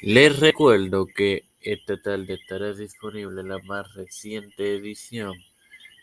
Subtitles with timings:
[0.00, 5.34] Les recuerdo que esta tarde estará disponible la más reciente edición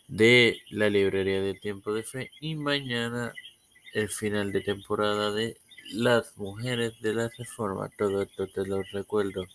[0.10, 3.34] de la librería de Tiempo de Fe y mañana
[3.94, 5.58] el final de temporada de
[5.94, 7.89] Las Mujeres de la Reforma.
[7.97, 9.47] Todo esto te lo recuerdo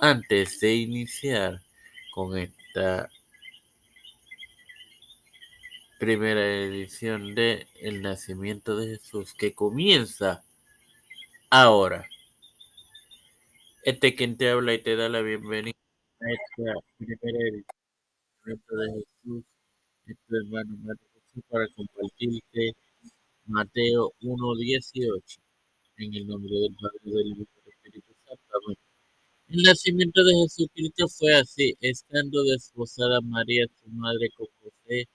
[0.00, 1.62] antes de iniciar
[2.12, 3.08] con esta
[6.00, 10.42] primera edición de El Nacimiento de Jesús que comienza
[11.50, 12.08] ahora.
[13.86, 15.78] Este quien te habla y te da la bienvenida
[16.20, 17.76] a esta primera edición
[18.44, 19.44] de Jesús,
[20.06, 22.72] es tu hermano Mateo Jesús, para compartirte
[23.44, 25.38] Mateo 1.18
[25.98, 28.42] en el nombre del Padre, del Hijo y del Espíritu Santo.
[28.66, 28.76] Amén.
[29.50, 35.06] El nacimiento de Jesucristo fue así, estando desposada María, su madre, con José,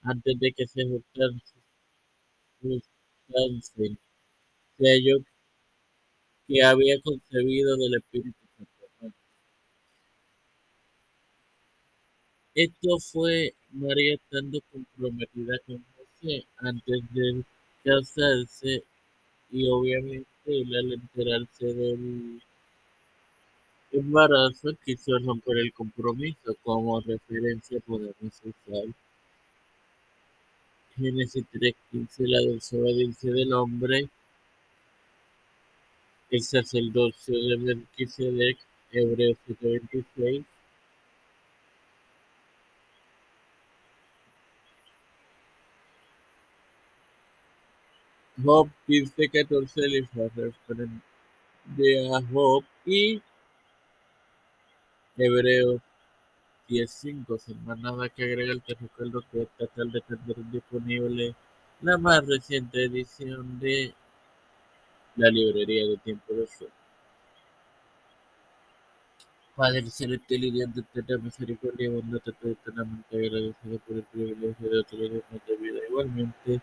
[0.00, 1.42] antes de que se juntaran
[2.62, 2.88] sus
[4.78, 5.18] se halló
[6.46, 9.14] que había concebido del Espíritu Santo.
[12.54, 17.44] Esto fue María estando comprometida con José antes de
[17.82, 18.84] casarse
[19.50, 22.40] y obviamente al enterarse del
[23.92, 28.84] embarazo quiso romper el compromiso como referencia podemos usar
[30.96, 34.08] Génesis 3.15 la desobediencia del hombre
[36.34, 38.58] el sacerdocio de Melquisedec,
[38.90, 40.44] Hebreos 7:26.
[48.42, 50.28] Job 15:14 le fue
[51.76, 53.22] de a Job y
[55.16, 55.80] Hebreos
[56.68, 57.38] 10:5.
[57.38, 61.34] Sin más nada que agregar, te recuerdo que esta tarde tendrá disponible
[61.80, 63.94] la más reciente edición de
[65.16, 66.66] la librería de tiempo de fe.
[69.56, 75.22] Padre celestial y de eterna misericordia bondad, estoy eternamente agradecido por el privilegio de día
[75.46, 75.80] de vida.
[75.88, 76.60] Igualmente,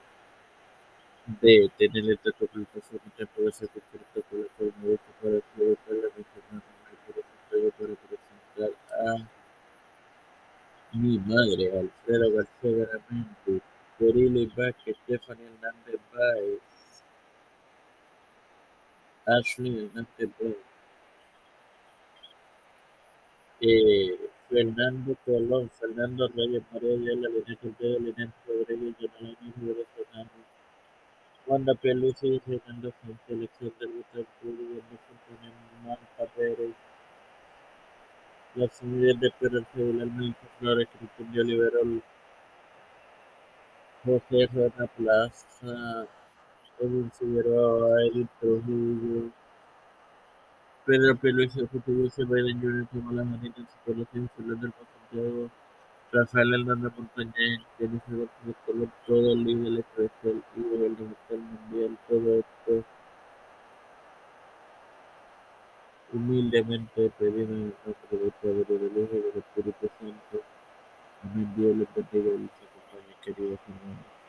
[1.42, 5.96] de tener esta conversación y tiempo de Cristo por el cual me gusta para presentar
[5.96, 6.64] a mis hermanos,
[7.08, 9.32] para presentar a
[10.94, 13.62] mi madre, Alfredo García
[13.98, 16.81] Corili Vázquez, Stephanie Hernández Baez,
[19.38, 20.56] Ashley Hernández Brown,
[23.62, 30.46] eh, Fernando Colón, Fernando Reyes, María Ayala, Linet Ortega, Linet Rodríguez, Jonalani Rivera Fernández,
[31.48, 35.54] Wanda Peluso, Fernando Sánchez, Alexander Gustavo Público, Antonio
[35.86, 36.74] Marta Pérez,
[38.56, 40.88] la señora de Pérez Regular, Melissa Flores,
[41.18, 42.02] Cristian de
[44.04, 46.08] José Rona Plaza,
[46.82, 49.32] Edwin Figueroa, Edwin Trujillo,
[50.86, 54.74] Pedro Pelucio, José Biden Jr., Samuel Janita, Psicología, Fernando
[55.12, 55.50] Santiago,
[56.12, 62.40] Rafael Hernández Montañez, Jennifer Gómez Colón, todo el líder especial y del digital mundial, todo
[62.40, 62.86] esto
[66.14, 70.44] humildemente pedimos en el nombre del Padre, del Hijo y del Espíritu Santo.
[71.24, 71.54] Amén.
[71.56, 74.21] Dios les bendiga y les acompañe, queridos hermanos.